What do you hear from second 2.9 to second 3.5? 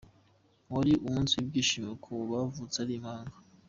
impanga.